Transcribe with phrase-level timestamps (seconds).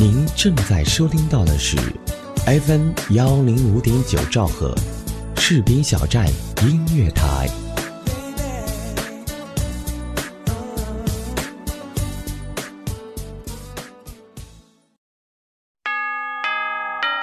[0.00, 1.76] 您正在收听到的是
[2.46, 4.72] FM 幺零五点九兆赫，
[5.34, 6.24] 士兵小站
[6.62, 7.48] 音乐台。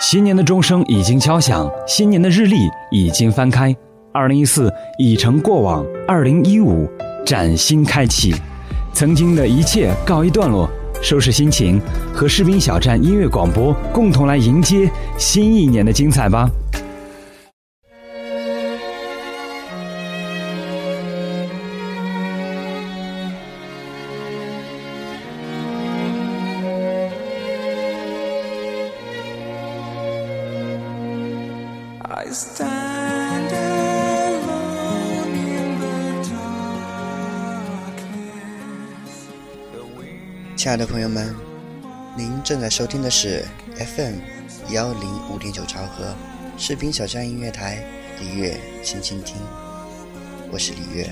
[0.02, 2.58] 新年的钟声已经敲响，新年的日历
[2.92, 3.74] 已经翻开，
[4.12, 4.70] 二零一四
[5.00, 6.90] 已成过往，二零一五
[7.26, 8.36] 崭新开启，
[8.94, 10.70] 曾经的一切告一段落。
[11.06, 11.80] 收拾心情，
[12.12, 14.90] 和士兵小站音乐广播共同来迎接
[15.20, 16.50] 新一年的精彩吧。
[40.66, 41.32] 亲爱的朋友们，
[42.18, 43.46] 您正在收听的是
[43.78, 44.16] FM
[44.72, 46.16] 幺零五点九兆赫
[46.58, 47.86] 士兵小站音乐台，
[48.20, 49.36] 李月轻轻听，
[50.52, 51.08] 我是李月。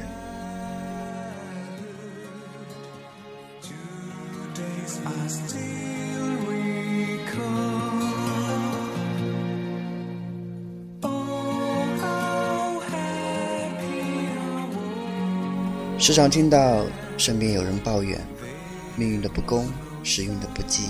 [15.99, 16.83] 时常听到
[17.19, 18.19] 身边有人抱怨。
[18.95, 19.71] 命运的不公，
[20.03, 20.83] 时运的不济，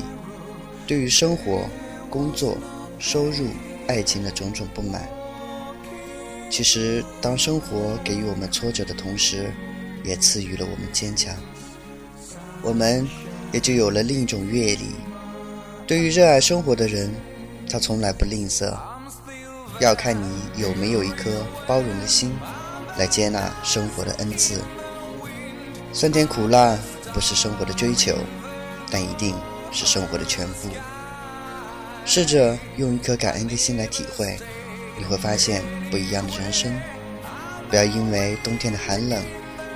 [0.85, 1.69] 对于生活、
[2.09, 2.57] 工作、
[2.99, 3.47] 收入、
[3.87, 5.07] 爱情的种种不满。
[6.49, 9.51] 其实，当生活给予我们挫折的同时，
[10.03, 11.33] 也赐予了我们坚强，
[12.61, 13.07] 我们
[13.51, 14.91] 也就有了另一种阅历。
[15.87, 17.09] 对于热爱生活的人，
[17.69, 18.71] 他从来不吝啬，
[19.79, 21.31] 要看你有没有一颗
[21.65, 22.31] 包容的心，
[22.97, 24.61] 来接纳生活的恩赐。
[25.93, 26.77] 酸甜苦辣。
[27.13, 28.15] 不是生活的追求，
[28.89, 29.35] 但一定
[29.71, 30.69] 是生活的全部。
[32.05, 34.37] 试着用一颗感恩的心来体会，
[34.97, 36.73] 你会发现不一样的人生。
[37.69, 39.23] 不要因为冬天的寒冷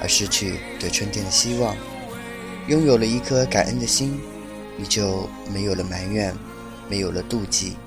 [0.02, 1.76] 而失去对春天的希望。
[2.68, 4.20] 拥有了一颗感恩的心，
[4.76, 6.36] 你就没有了埋怨，
[6.90, 7.78] 没有了妒忌，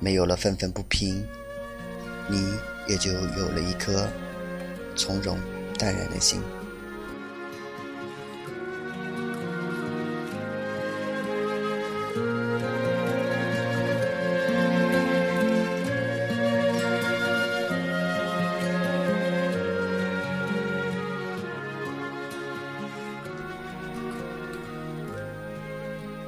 [0.00, 1.24] 没有了愤愤不平，
[2.28, 2.44] 你
[2.88, 4.08] 也就有了一颗
[4.96, 5.38] 从容
[5.78, 6.42] 淡然的心。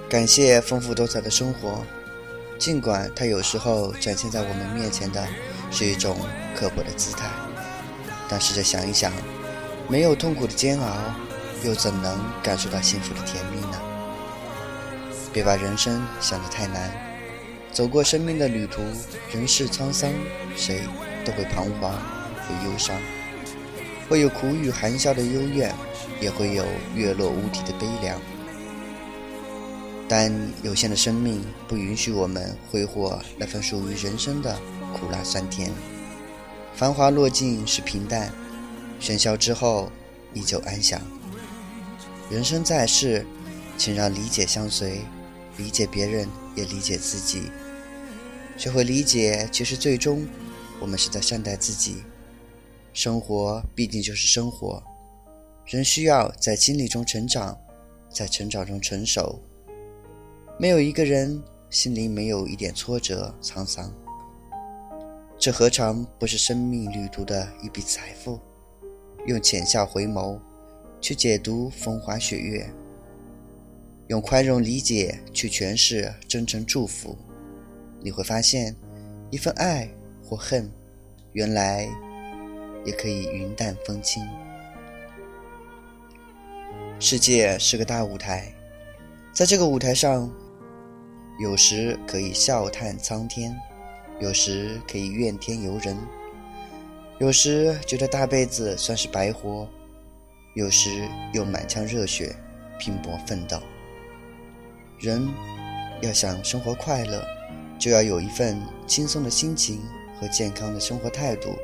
[0.08, 1.84] 感谢丰富多彩的生活，
[2.58, 5.22] 尽管它有时候展现在我们面前的
[5.70, 6.16] 是一种
[6.56, 7.28] 刻薄的姿态，
[8.26, 9.12] 但试着想一想，
[9.86, 10.96] 没有痛苦的煎熬，
[11.62, 13.78] 又怎能感受到幸福的甜蜜呢？
[15.30, 16.90] 别把人生想得太难，
[17.70, 18.80] 走过生命的旅途，
[19.30, 20.10] 人世沧桑，
[20.56, 20.80] 谁
[21.22, 22.96] 都会彷徨，会忧伤，
[24.08, 25.70] 会有苦雨寒笑的幽怨，
[26.19, 26.64] 也会有
[26.94, 28.19] 月落乌啼的悲凉。
[30.08, 30.32] 但
[30.62, 34.58] 有限的生命不允许我们挥霍那份属于人生的
[34.94, 35.70] 苦辣酸甜。
[36.74, 38.32] 繁华落尽是平淡，
[38.98, 39.92] 喧嚣之后
[40.32, 40.98] 依旧安详。
[42.30, 43.26] 人生在世，
[43.76, 45.00] 请让理解相随，
[45.56, 47.50] 理解别人也理解自己。
[48.56, 50.26] 学会理解，其实最终
[50.80, 52.02] 我们是在善待自己。
[52.94, 54.82] 生活毕竟就是生活，
[55.66, 57.56] 人需要在经历中成长，
[58.10, 59.40] 在成长中成熟。
[60.60, 63.94] 没有一个人心里没有一点挫折沧桑，
[65.38, 68.41] 这何尝不是生命旅途的一笔财富？
[69.26, 70.36] 用浅笑回眸
[71.00, 72.69] 去解读风花雪月，
[74.08, 77.16] 用宽容理解去诠释真诚祝福，
[78.00, 78.75] 你会发现，
[79.30, 79.88] 一份爱
[80.25, 80.69] 或恨，
[81.34, 81.88] 原来
[82.84, 84.26] 也可以云淡风轻。
[86.98, 88.52] 世界是个大舞台，
[89.32, 90.28] 在这个舞台上。
[91.38, 93.56] 有时可以笑叹苍天，
[94.20, 95.96] 有时可以怨天尤人，
[97.20, 99.69] 有时觉得大辈子算是白活，
[100.56, 102.35] 有时又满腔热血
[102.76, 103.61] 拼搏奋斗。
[104.99, 105.29] 人
[106.02, 107.25] 要想生活快乐，
[107.79, 109.81] 就要有一份轻松的心情
[110.20, 111.56] 和健康的生活态度。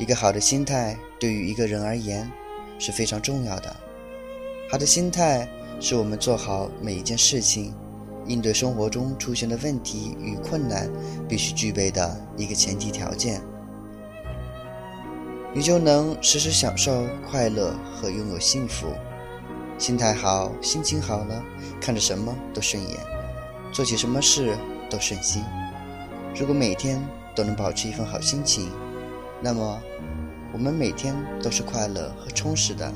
[0.00, 2.28] 一个好的心态对于一个人而言
[2.80, 3.76] 是非常重要的。
[4.68, 5.48] 好的心态
[5.78, 7.72] 是我们做好每一件事情。
[8.26, 10.90] 应对生活中出现的问题与困难，
[11.28, 13.40] 必须具备的一个前提条件，
[15.52, 18.86] 你就能时时享受快乐和拥有幸福。
[19.78, 21.42] 心态好，心情好了，
[21.80, 22.96] 看着什么都顺眼。
[23.72, 24.56] 做起什么事
[24.88, 25.42] 都顺心。
[26.34, 27.02] 如果每天
[27.34, 28.70] 都能保持一份好心情，
[29.40, 29.80] 那么
[30.52, 32.92] 我们每天都是快乐和充实的。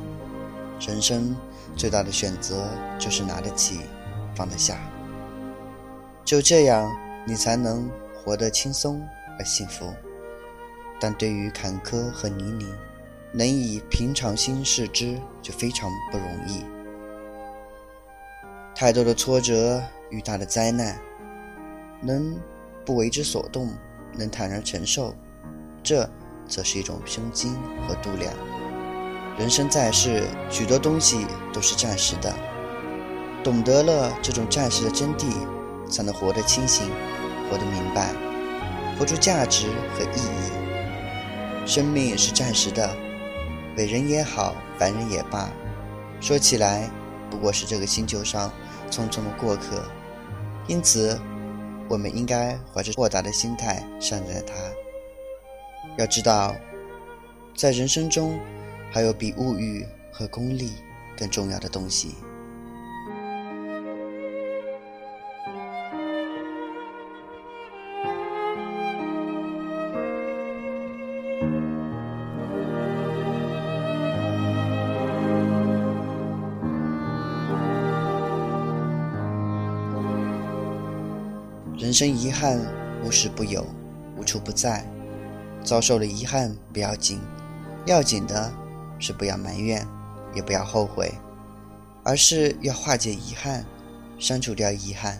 [0.78, 1.34] 人生
[1.74, 2.68] 最大的选择
[2.98, 3.80] 就是拿得起，
[4.34, 4.78] 放得下。
[6.26, 6.92] 就这样，
[7.24, 9.00] 你才能活得轻松
[9.38, 9.94] 而幸福。
[10.98, 12.66] 但对于坎坷和泥泞，
[13.30, 16.64] 能以平常心视之，就非常不容易。
[18.74, 19.80] 太多的挫折
[20.10, 20.98] 与大的灾难，
[22.00, 22.36] 能
[22.84, 23.72] 不为之所动，
[24.12, 25.14] 能坦然承受，
[25.80, 26.10] 这
[26.48, 27.54] 则是一种胸襟
[27.86, 28.34] 和度量。
[29.38, 32.34] 人生在世，许多东西都是暂时的。
[33.44, 35.26] 懂得了这种暂时的真谛，
[35.88, 36.90] 才能活得清醒，
[37.50, 38.12] 活得明白，
[38.98, 41.66] 活出价值和意义。
[41.66, 42.94] 生命是暂时的，
[43.76, 45.50] 伟人也好，凡人也罢，
[46.20, 46.90] 说起来
[47.30, 48.52] 不过是这个星球上
[48.90, 49.82] 匆匆的过客。
[50.66, 51.18] 因此，
[51.88, 54.54] 我们应该怀着豁达的心态善待它。
[55.98, 56.54] 要知道，
[57.56, 58.38] 在人生中。
[58.92, 60.70] 还有比物欲和功利
[61.18, 62.14] 更重要的东西。
[81.96, 82.60] 生遗憾
[83.02, 83.64] 无时不有，
[84.18, 84.84] 无处不在。
[85.64, 87.18] 遭受了遗憾不要紧，
[87.86, 88.52] 要紧的。
[88.98, 89.86] 是不要埋怨，
[90.34, 91.10] 也不要后悔，
[92.04, 93.64] 而是要化解遗憾，
[94.18, 95.18] 删除掉遗憾，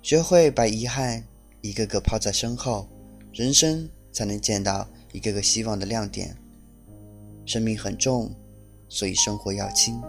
[0.00, 1.22] 学会把遗憾
[1.60, 2.88] 一个个抛在身后，
[3.34, 6.34] 人生才能见到一个个希望的亮点。
[7.44, 8.34] 生命很重，
[8.88, 10.00] 所以生活要轻；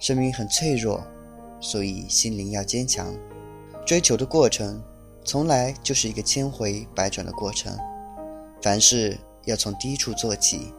[0.00, 1.04] 生命很脆弱，
[1.60, 3.12] 所以心灵要坚强。
[3.84, 4.82] 追求的过程，
[5.24, 7.76] 从来就是一个千回百转的过程，
[8.60, 9.18] 凡事。
[9.44, 10.72] 要从低处做起，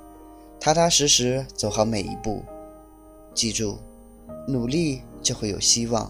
[0.57, 2.41] 踏踏实实走好每一步。
[3.33, 3.77] 记住，
[4.47, 6.09] 努力就会有希望，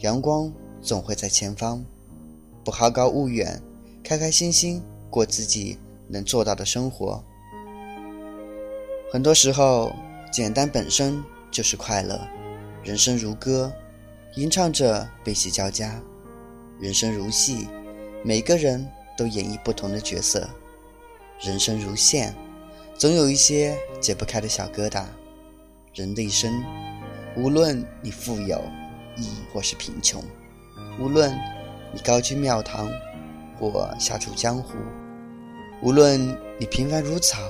[0.00, 0.52] 阳光
[0.82, 1.82] 总会在前方。
[2.62, 3.62] 不好高骛远，
[4.04, 7.24] 开开心心过自己能做到的生活。
[9.10, 9.90] 很多时候，
[10.30, 12.20] 简单本身就是快乐。
[12.84, 13.72] 人生如歌，
[14.36, 16.00] 吟唱着悲喜交加；
[16.78, 17.66] 人生如戏，
[18.22, 20.48] 每个人都演绎不同的角色。
[21.40, 22.32] 人生如线，
[22.96, 25.04] 总有一些解不开的小疙瘩。
[25.94, 26.62] 人的一生，
[27.36, 28.62] 无论你富有，
[29.16, 30.22] 亦或是贫穷；
[31.00, 31.36] 无论
[31.92, 32.88] 你高居庙堂，
[33.58, 34.76] 或下处江湖；
[35.82, 36.20] 无论
[36.56, 37.40] 你平凡如草，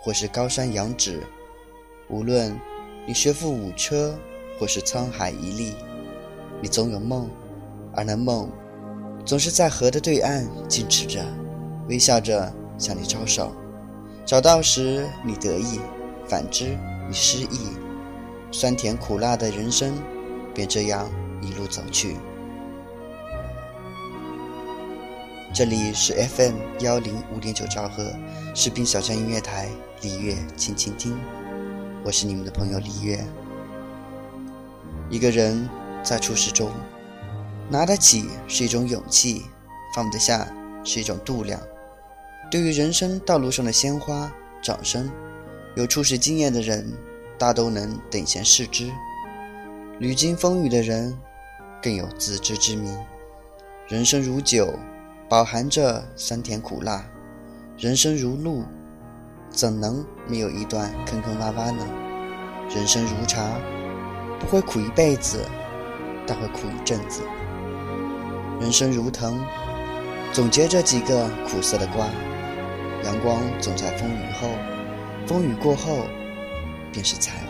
[0.00, 1.14] 或是高山仰止；
[2.08, 2.56] 无论
[3.04, 4.16] 你学富五车，
[4.60, 5.74] 或是沧海一粟，
[6.60, 7.28] 你总有梦，
[7.94, 8.50] 而那梦，
[9.24, 11.24] 总是在河的对岸静止着，
[11.88, 12.52] 微笑着。
[12.78, 13.52] 向你招手，
[14.24, 15.80] 找到时你得意，
[16.26, 17.76] 反之你失意，
[18.50, 19.92] 酸甜苦辣的人生
[20.54, 21.06] 便这样
[21.42, 22.16] 一路走去。
[25.52, 28.10] 这里是 FM 幺零五点九兆赫
[28.54, 29.68] 士兵小站音乐台，
[30.00, 31.18] 李月轻轻听，
[32.02, 33.22] 我是你们的朋友李月。
[35.10, 35.68] 一个人
[36.02, 36.70] 在处事中，
[37.68, 39.42] 拿得起是一种勇气，
[39.94, 40.46] 放得下
[40.84, 41.60] 是一种度量。
[42.50, 45.10] 对于人生道路上的鲜花、掌声，
[45.76, 46.92] 有处事经验的人
[47.38, 48.90] 大都能等闲视之；
[49.98, 51.16] 屡经风雨的人
[51.82, 52.96] 更有自知之明。
[53.86, 54.74] 人生如酒，
[55.28, 57.04] 饱含着酸甜苦辣；
[57.76, 58.64] 人生如路，
[59.48, 61.86] 怎能没有一段坑坑洼洼呢？
[62.74, 63.44] 人生如茶，
[64.40, 65.44] 不会苦一辈子，
[66.30, 67.22] 但会苦一阵子；
[68.60, 69.44] 人生如藤，
[70.32, 72.06] 总结着几个苦涩的瓜。
[73.02, 74.48] 阳光总在风雨后，
[75.26, 76.06] 风雨过后，
[76.92, 77.49] 便是彩虹。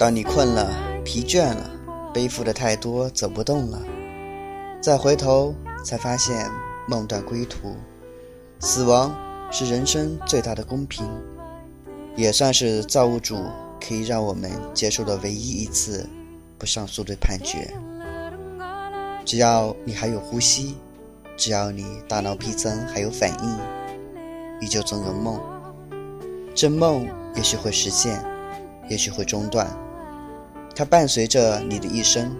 [0.00, 0.66] 当你困了、
[1.04, 1.70] 疲倦了、
[2.14, 3.78] 背负的太多、走不动了，
[4.80, 5.54] 再回头，
[5.84, 6.50] 才发现
[6.88, 7.76] 梦断归途。
[8.60, 9.14] 死亡
[9.50, 11.06] 是人生最大的公平，
[12.16, 13.44] 也算是造物主
[13.78, 16.08] 可以让我们接受的唯一一次
[16.56, 17.70] 不上诉的判决。
[19.26, 20.76] 只要你还有呼吸，
[21.36, 23.58] 只要你大脑皮层还有反应，
[24.62, 25.38] 你就总有梦。
[26.54, 28.24] 这梦也许会实现，
[28.88, 29.70] 也许会中断。
[30.74, 32.34] 它伴随着你的一生，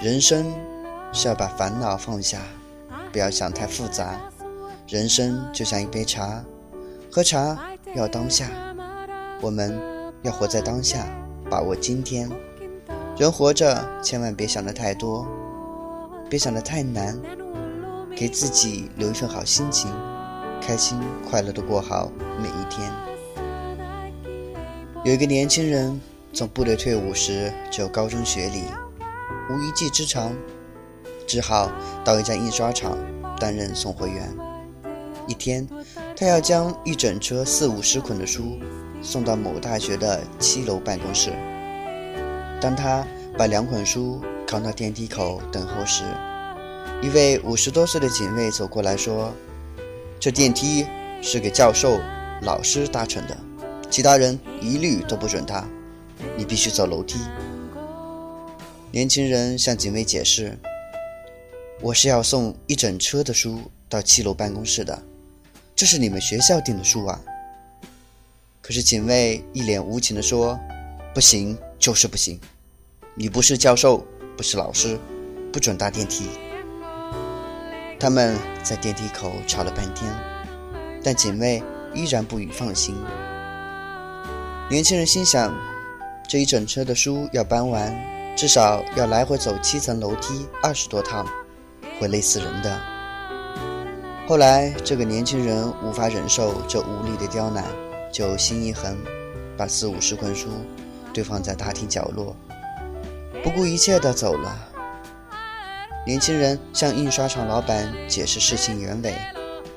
[0.00, 0.46] 人生
[1.12, 2.40] 是要把烦恼放下，
[3.12, 4.18] 不要想太复杂。
[4.88, 6.42] 人生就像一杯茶，
[7.12, 7.58] 喝茶
[7.94, 8.48] 要当下，
[9.42, 9.78] 我们
[10.22, 11.06] 要活在当下，
[11.50, 12.30] 把握今天。
[13.18, 15.28] 人活着，千万别想的太多，
[16.30, 17.20] 别想的太难，
[18.16, 19.92] 给自己留一份好心情，
[20.62, 22.90] 开心快乐的过好每一天。
[25.04, 26.00] 有一个年轻人。
[26.32, 28.62] 从部队退伍时就高中学历，
[29.50, 30.32] 无一技之长，
[31.26, 31.70] 只好
[32.04, 32.96] 到一家印刷厂
[33.38, 34.32] 担任送货员。
[35.26, 35.68] 一天，
[36.16, 38.58] 他要将一整车四五十捆的书
[39.02, 41.32] 送到某大学的七楼办公室。
[42.60, 43.04] 当他
[43.36, 46.04] 把两捆书扛到电梯口等候时，
[47.02, 49.32] 一位五十多岁的警卫走过来说
[50.20, 50.86] ：“这电梯
[51.22, 51.98] 是给教授、
[52.42, 53.36] 老师搭乘的，
[53.90, 55.66] 其他人一律都不准搭。”
[56.36, 57.18] 你必须走楼梯。
[58.92, 60.58] 年轻人向警卫解释
[61.80, 65.00] ：“我是要送一整车的书到七楼办公室的，
[65.76, 67.20] 这是你们学校订的书啊。”
[68.60, 70.58] 可是警卫一脸无情地说
[71.14, 72.40] ：“不行，就是不行。
[73.14, 74.04] 你不是教授，
[74.36, 74.98] 不是老师，
[75.52, 76.26] 不准搭电梯。”
[78.00, 80.12] 他们在电梯口吵了半天，
[81.04, 81.62] 但警卫
[81.94, 82.96] 依然不予放心。
[84.68, 85.69] 年轻人心想。
[86.30, 87.92] 这一整车的书要搬完，
[88.36, 91.26] 至少要来回走七层楼梯二十多趟，
[91.98, 92.80] 会累死人的。
[94.28, 97.64] 后来，这个年轻人无法忍受这无力的刁难，
[98.12, 98.96] 就心一横，
[99.56, 100.46] 把四五十捆书
[101.12, 102.36] 堆放在大厅角落，
[103.42, 104.56] 不顾一切地走了。
[106.06, 109.12] 年轻人向印刷厂老板解释事情原委，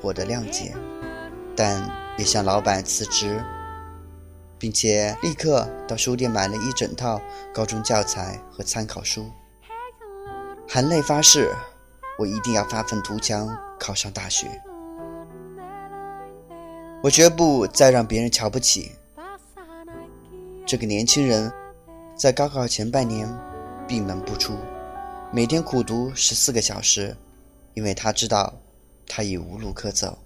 [0.00, 0.72] 获得谅解，
[1.56, 1.82] 但
[2.16, 3.42] 也向老板辞职。
[4.64, 7.20] 并且立刻到书店买了一整套
[7.52, 9.30] 高中教材和参考书，
[10.66, 11.54] 含泪发誓：
[12.18, 14.48] 我一定要发愤图强，考上大学。
[17.02, 18.92] 我绝不再让别人瞧不起。
[20.64, 21.52] 这个年轻人，
[22.16, 23.30] 在高考前半年
[23.86, 24.56] 闭门不出，
[25.30, 27.14] 每天苦读十四个小时，
[27.74, 28.54] 因为他知道
[29.06, 30.20] 他已无路可走。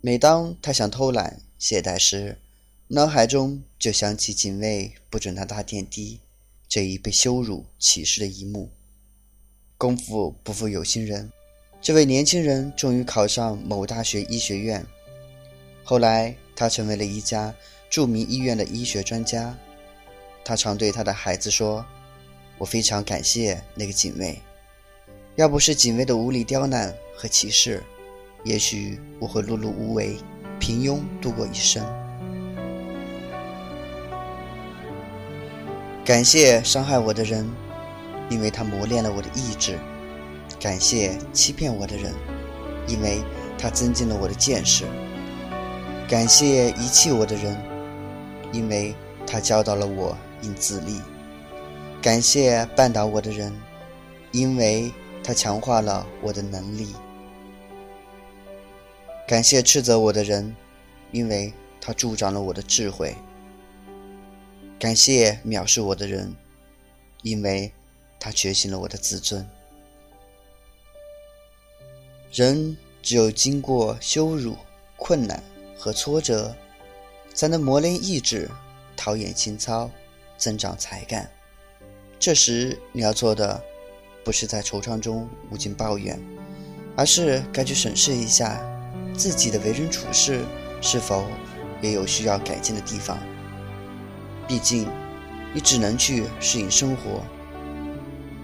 [0.00, 2.40] 每当他想偷懒懈怠时，
[2.88, 6.20] 脑海中就想起警卫不准他搭电梯
[6.68, 8.70] 这一被羞辱歧视的一幕。
[9.78, 11.32] 功夫不负有心人，
[11.80, 14.84] 这位年轻人终于考上某大学医学院。
[15.82, 17.54] 后来，他成为了一家
[17.88, 19.56] 著名医院的医学专家。
[20.44, 21.84] 他常对他的孩子说
[22.58, 24.38] ：“我非常感谢那个警卫，
[25.36, 27.82] 要不是警卫的无理刁难和歧视，
[28.44, 30.18] 也许我会碌碌无为、
[30.60, 31.82] 平庸度过一生。”
[36.04, 37.50] 感谢伤害我的人，
[38.28, 39.78] 因为他磨练了我的意志；
[40.60, 42.12] 感谢欺骗我的人，
[42.86, 43.22] 因为
[43.56, 44.84] 他增进了我的见识；
[46.06, 47.56] 感谢遗弃我的人，
[48.52, 48.94] 因为
[49.26, 51.00] 他教导了我应自立；
[52.02, 53.50] 感谢绊倒我的人，
[54.30, 54.92] 因为
[55.22, 56.88] 他强化了我的能力；
[59.26, 60.54] 感谢斥责我的人，
[61.12, 63.14] 因为他助长了我的智慧；
[64.78, 66.34] 感谢藐视我的人，
[67.22, 67.72] 因为
[68.20, 69.48] 他觉醒了我的自尊。
[72.32, 74.56] 人只有经过羞辱、
[74.96, 75.42] 困难
[75.78, 76.54] 和挫折，
[77.32, 78.50] 才能磨练意志、
[78.96, 79.90] 陶冶情操、
[80.36, 81.30] 增长才干。
[82.18, 83.62] 这时你要做的，
[84.24, 86.20] 不是在惆怅中无尽抱怨，
[86.96, 88.60] 而是该去审视一下
[89.16, 90.44] 自己的为人处事
[90.82, 91.24] 是否
[91.80, 93.18] 也有需要改进的地方。
[94.46, 94.88] 毕竟，
[95.52, 97.22] 你只能去适应生活，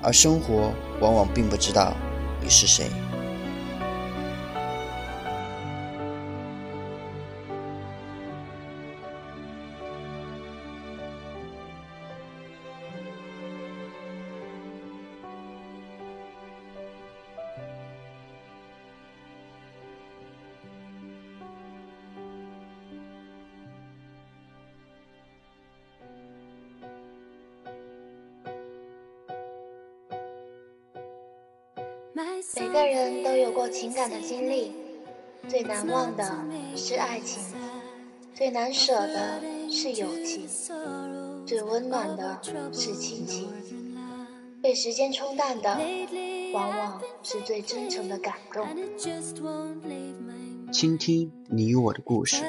[0.02, 1.95] 而生活往往并不知道
[2.42, 2.87] 你是谁。
[35.80, 36.44] 难忘的
[36.76, 37.42] 是爱情，
[38.34, 40.46] 最难舍的是友情，
[41.46, 42.38] 最温暖的
[42.70, 43.49] 是亲情。
[44.62, 45.80] 被时间冲淡的，
[46.52, 48.68] 往往是最真诚的感动。
[50.70, 52.44] 倾听你与我的故事，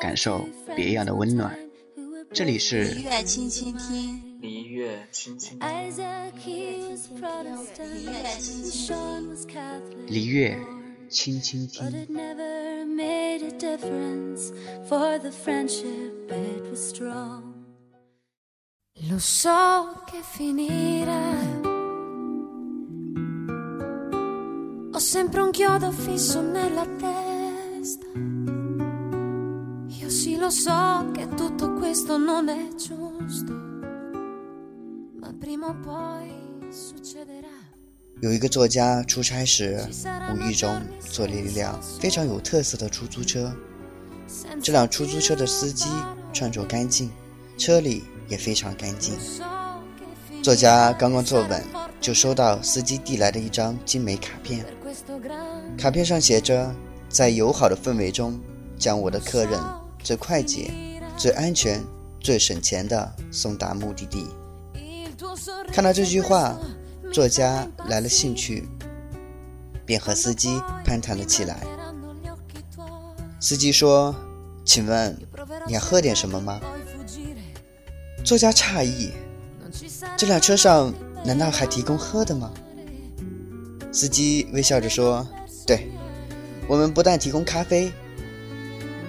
[0.00, 1.56] 感受别样的温暖。
[2.32, 4.20] 这里是璃月轻轻听。
[4.42, 5.86] 璃月轻轻听，璃
[8.10, 9.36] 月轻轻
[10.08, 10.79] 听。
[19.08, 21.32] Lo so che finirà.
[24.92, 28.06] Ho sempre un chiodo fisso nella testa.
[29.88, 33.52] Io sì lo so che tutto questo non è giusto.
[35.18, 37.59] Ma prima o poi succederà.
[38.20, 39.82] 有一个作家出差时，
[40.30, 43.50] 无意中坐了一辆非常有特色的出租车。
[44.62, 45.86] 这辆出租车的司机
[46.32, 47.10] 穿着干净，
[47.56, 49.14] 车里也非常干净。
[50.42, 51.64] 作家刚刚坐稳，
[51.98, 54.66] 就收到司机递来的一张精美卡片。
[55.78, 56.74] 卡片上写着
[57.08, 58.38] ：“在友好的氛围中，
[58.78, 59.58] 将我的客人
[60.02, 60.70] 最快捷、
[61.16, 61.82] 最安全、
[62.20, 64.26] 最省钱的送达目的地。”
[65.72, 66.58] 看到这句话，
[67.12, 68.68] 作家来了兴趣，
[69.84, 71.60] 便和司机攀谈了起来。
[73.40, 74.14] 司机说
[74.64, 75.18] ：“请问
[75.66, 76.60] 你要喝点什么吗？”
[78.24, 79.10] 作家诧异
[80.16, 80.94] ：“这辆车上
[81.24, 82.52] 难道还提供喝的吗？”
[83.90, 85.26] 司机微笑着说
[85.66, 85.90] ：“对，
[86.68, 87.90] 我们不但提供咖啡，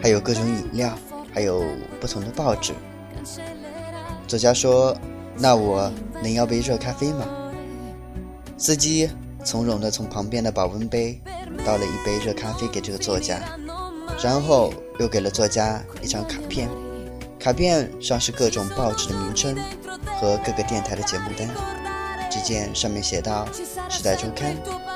[0.02, 0.98] 还有各种饮料，
[1.32, 1.64] 还有
[2.00, 2.74] 不同的报纸。”
[4.28, 4.98] 作家说
[5.38, 5.92] ：“那我
[6.24, 7.28] 能要杯热咖啡吗？”
[8.62, 9.10] 司机
[9.44, 11.20] 从容地从旁边的保温杯
[11.66, 13.42] 倒了一杯热咖啡给这个作家，
[14.24, 16.70] 然后又给了作家一张卡片。
[17.40, 19.56] 卡片上是各种报纸的名称
[20.20, 21.50] 和各个电台的节目单。
[22.30, 23.48] 只见上面写道：
[23.92, 24.56] 《时代周刊》、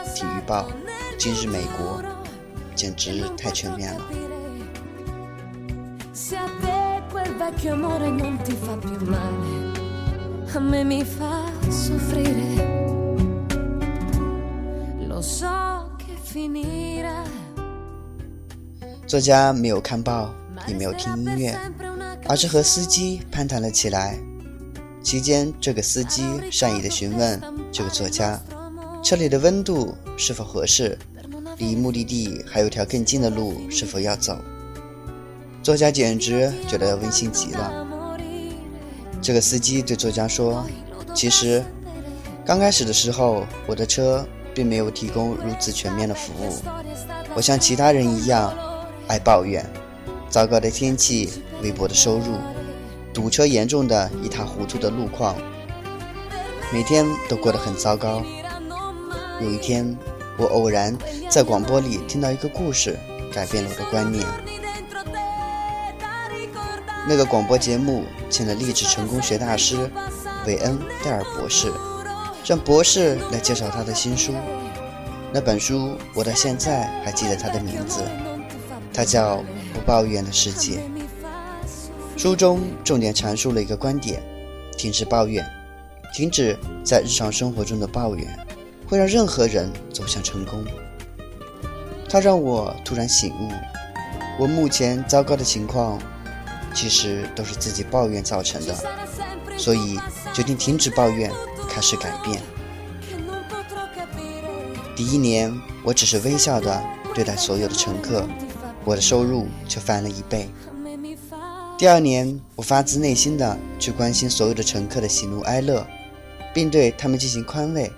[0.14, 0.70] 《体育报》、
[1.18, 2.04] 《今日美国》，
[2.76, 4.06] 简直太全面了。
[19.08, 20.34] 作家没有看报，
[20.68, 21.58] 也没有听音乐，
[22.28, 24.18] 而是和司机攀谈了起来。
[25.02, 27.40] 期间，这个司机善意地询问
[27.72, 28.42] 这个作家，
[29.04, 30.98] 车里的温度是否合适，
[31.58, 34.38] 离目的地还有条更近的路是否要走。
[35.64, 37.88] 作家简直觉得温馨极了。
[39.22, 40.66] 这个司机对作家说
[41.16, 41.64] ：“其实，
[42.44, 46.58] 刚开始的时候，我的车并没有提供如此全面的服务。
[47.36, 48.52] 我像其他人一样，
[49.08, 49.64] 爱抱怨
[50.30, 52.40] 糟糕的天气、微薄的收入。”
[53.14, 55.36] 堵车严重的一塌糊涂的路况，
[56.74, 58.22] 每天都过得很糟糕。
[59.40, 59.98] 有一天，
[60.38, 60.94] 我偶然
[61.30, 63.00] 在广播里听到一个故事，
[63.34, 64.26] 改变了我的观念。
[67.08, 69.90] 那个广播节目请了励志成功学大师
[70.46, 71.72] 韦恩·戴尔博士，
[72.46, 74.32] 让博士来介绍他的新书。
[75.34, 78.04] 那本书我到现在还记得他的名字，
[78.94, 79.38] 它叫
[79.74, 80.80] 《不抱怨的世界。
[82.16, 84.22] 书中重点阐述了一个观点：
[84.78, 85.44] 停止抱怨，
[86.14, 86.56] 停止
[86.86, 88.28] 在日常生活中的抱怨，
[88.88, 90.64] 会让任何人走向成功。
[92.08, 93.50] 它让我突然醒悟，
[94.40, 96.00] 我目前糟糕的情况，
[96.76, 98.76] 其实都是自己抱怨造成的，
[99.58, 100.00] 所以
[100.32, 101.30] 决定停止抱怨，
[101.76, 102.42] 开始改变。
[104.96, 106.82] 第一年，我只是微笑的
[107.14, 108.26] 对待所有的乘客，
[108.86, 110.48] 我的收入就翻了一倍。
[111.78, 115.86] 第二年，我发自内心的去关心所有的乘客的喜怒哀乐，
[116.54, 117.92] 并对他们进行宽慰，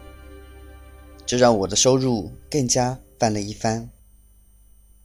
[1.23, 3.91] 这让我的收入更加翻了一番。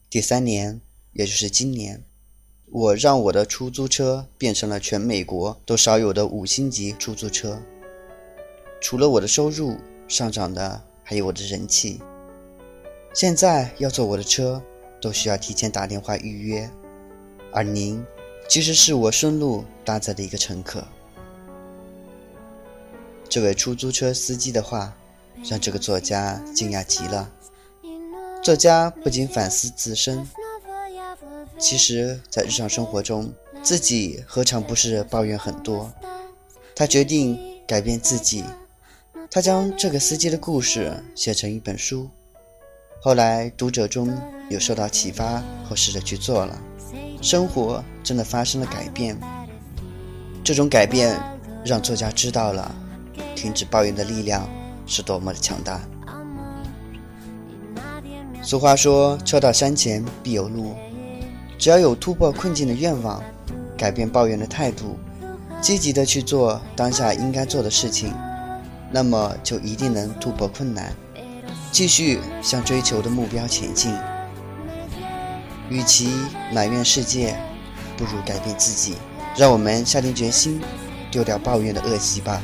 [0.08, 0.80] 第三年，
[1.12, 2.06] 也就是今年，
[2.70, 7.60] 我让我的出租车变成了全美国都少有的五星级出租车。
[8.82, 10.82] 除了我的收入上涨的。
[11.04, 12.00] 还有我的人气，
[13.12, 14.62] 现在要坐我的车
[15.00, 16.70] 都需要提前打电话预约，
[17.52, 18.02] 而您
[18.48, 20.86] 其实是我顺路搭载的一个乘客。
[23.28, 24.96] 这位出租车司机的话
[25.44, 27.30] 让这个作家惊讶极了。
[28.42, 30.26] 作家不仅反思自身，
[31.58, 35.92] 其实，在日常生活中，自己何尝不是抱怨很多？
[36.76, 38.44] 他决定改变自己。
[39.34, 42.06] 他将这个司机的故事写成一本书，
[43.00, 44.14] 后来读者中
[44.50, 46.60] 有受到启发后试着去做了，
[47.22, 49.18] 生活真的发生了改变。
[50.44, 51.18] 这种改变
[51.64, 52.74] 让作家知道了
[53.34, 54.46] 停止抱怨的力量
[54.86, 55.80] 是多么的强大。
[58.42, 60.74] 俗话说：“车到山前必有路。”
[61.56, 63.24] 只要有突破困境的愿望，
[63.78, 64.98] 改变抱怨的态度，
[65.62, 68.12] 积极的去做当下应该做的事情。
[68.92, 70.94] 那么就一定能突破困难，
[71.70, 73.92] 继续向追求的目标前进。
[75.70, 76.10] 与其
[76.52, 77.34] 埋怨世界，
[77.96, 78.96] 不如改变自己。
[79.34, 80.60] 让我们下定决心，
[81.10, 82.42] 丢掉抱怨的恶习吧。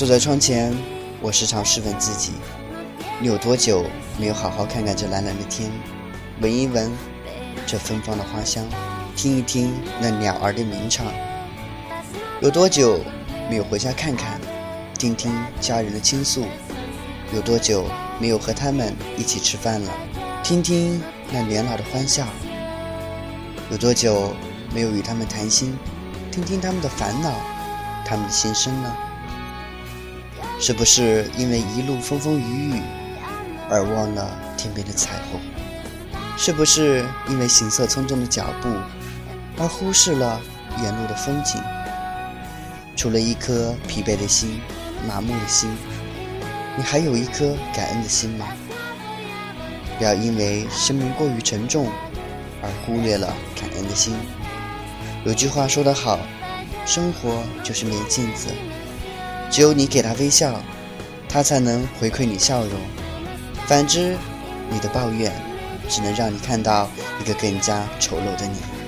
[0.00, 0.74] 坐在窗前。
[1.20, 2.32] 我时常试问自己：
[3.20, 3.84] 你有多久
[4.18, 5.70] 没有好好看看这蓝蓝的天，
[6.40, 6.90] 闻一闻
[7.66, 8.64] 这芬芳的花香，
[9.14, 11.04] 听一听那鸟儿的鸣唱？
[12.40, 12.98] 有多久
[13.50, 14.40] 没有回家看看，
[14.98, 16.46] 听听家人的倾诉？
[17.34, 17.84] 有多久
[18.18, 19.92] 没有和他们一起吃饭了，
[20.42, 20.98] 听听
[21.30, 22.26] 那年老的欢笑？
[23.70, 24.34] 有多久
[24.74, 25.76] 没有与他们谈心，
[26.32, 27.34] 听听他们的烦恼，
[28.06, 28.96] 他们的心声呢？
[30.62, 32.82] 是不是因为一路风风雨雨
[33.70, 35.40] 而忘了天边的彩虹？
[36.36, 38.68] 是不是因为行色匆匆的脚步
[39.56, 40.38] 而忽视了
[40.82, 41.58] 沿路的风景？
[42.94, 44.60] 除了一颗疲惫的心、
[45.08, 45.70] 麻木的心，
[46.76, 48.46] 你还有一颗感恩的心吗？
[49.96, 51.90] 不要因为生命过于沉重
[52.62, 54.14] 而忽略了感恩的心。
[55.24, 56.18] 有句话说得好，
[56.84, 58.48] 生活就是面镜子。
[59.50, 60.62] 只有你给他微笑，
[61.28, 62.80] 他才能回馈你笑容。
[63.66, 64.16] 反之，
[64.70, 65.32] 你的抱怨
[65.88, 66.88] 只能让你看到
[67.20, 68.79] 一个更加丑陋的你。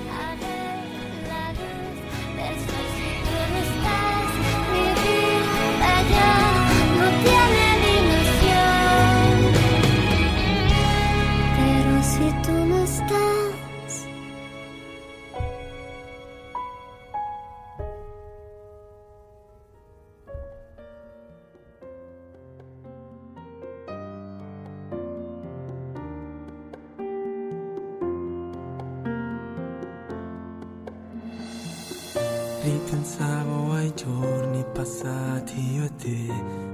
[32.63, 36.29] Ripensavo ai giorni passati io e te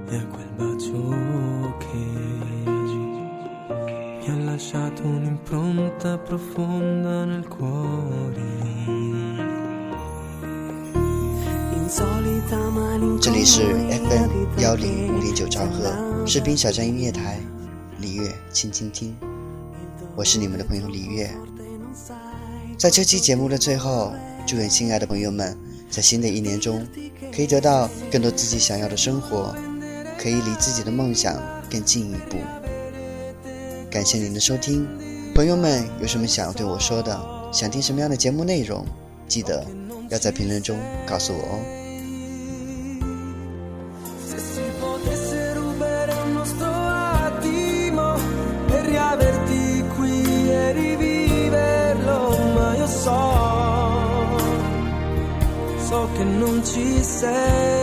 [0.07, 1.95] e a quel bacio che
[4.19, 8.67] mi ha lasciato un'impronta profonda nel cuore
[13.19, 17.39] 这里是 FM 幺零五点九兆赫士兵小站音乐台，
[17.99, 19.15] 李月轻轻听，
[20.15, 21.31] 我是你们的朋友李月。
[22.77, 24.13] 在这期节目的最后，
[24.45, 25.57] 祝愿亲爱的朋友们
[25.89, 26.85] 在新的一年中
[27.35, 29.55] 可以得到更多自己想要的生活，
[30.17, 32.37] 可以离自己的梦想更近一步。
[33.89, 34.87] 感谢您的收听，
[35.33, 37.19] 朋友们有什么想要对我说的，
[37.51, 38.85] 想听什么样的节目内容，
[39.27, 39.65] 记得
[40.09, 41.78] 要在评论中告诉我哦。
[56.57, 57.78] to say?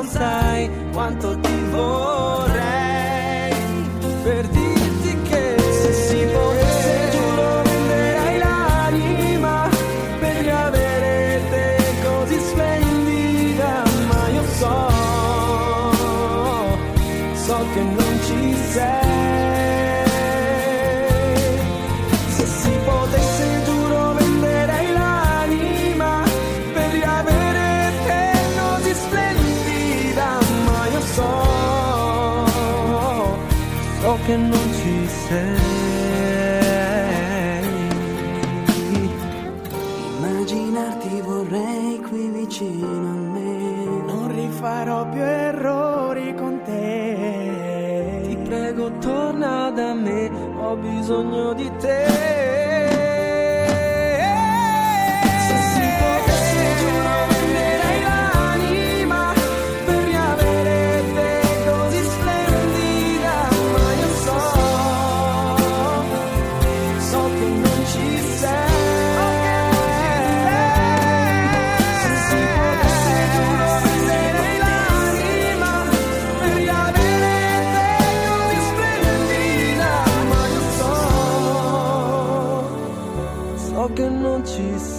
[0.00, 2.19] Non sai quanto ti vorrei
[51.10, 52.59] bisogno di te.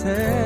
[0.04, 0.41] say